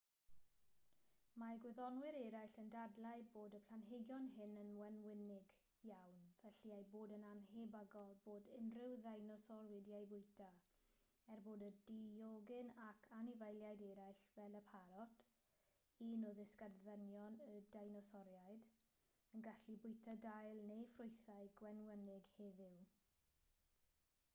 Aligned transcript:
mae 1.39 1.57
gwyddonwyr 1.63 2.15
eraill 2.19 2.55
yn 2.61 2.69
dadlau 2.75 3.25
bod 3.33 3.55
y 3.57 3.59
planhigion 3.65 4.23
hyn 4.37 4.55
yn 4.61 4.71
wenwynig 4.77 5.51
iawn 5.89 6.23
felly 6.37 6.71
ei 6.77 6.85
bod 6.95 7.13
yn 7.17 7.25
annhebygol 7.31 8.15
bod 8.29 8.47
unrhyw 8.59 8.95
ddeinosor 9.03 9.67
wedi 9.73 9.93
eu 9.97 10.07
bwyta 10.13 10.47
er 11.35 11.43
bod 11.49 11.65
y 11.67 11.71
diogyn 11.91 12.71
ac 12.87 13.05
anifeiliaid 13.19 13.83
eraill 13.91 14.25
fel 14.31 14.57
y 14.61 14.61
parot 14.71 15.21
un 16.07 16.25
o 16.29 16.31
ddisgynyddion 16.39 17.37
y 17.51 17.59
deinosoriaid 17.77 18.71
yn 19.35 19.45
gallu 19.49 19.77
bwyta 19.85 20.17
dail 20.27 20.65
neu 20.71 20.81
ffrwythau 20.95 21.53
gwenwynig 21.61 22.35
heddiw 22.39 22.81